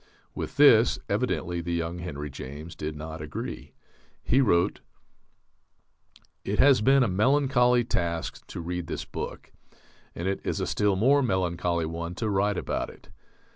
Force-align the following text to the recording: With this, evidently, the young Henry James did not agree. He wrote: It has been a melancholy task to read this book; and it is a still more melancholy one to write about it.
With 0.33 0.57
this, 0.57 0.97
evidently, 1.09 1.61
the 1.61 1.75
young 1.75 1.99
Henry 1.99 2.31
James 2.31 2.73
did 2.75 2.95
not 2.95 3.21
agree. 3.21 3.75
He 4.23 4.41
wrote: 4.41 4.79
It 6.43 6.57
has 6.57 6.81
been 6.81 7.03
a 7.03 7.07
melancholy 7.07 7.83
task 7.83 8.43
to 8.47 8.61
read 8.61 8.87
this 8.87 9.05
book; 9.05 9.51
and 10.15 10.27
it 10.27 10.41
is 10.43 10.59
a 10.59 10.65
still 10.65 10.95
more 10.95 11.21
melancholy 11.21 11.85
one 11.85 12.15
to 12.15 12.31
write 12.31 12.57
about 12.57 12.89
it. 12.89 13.09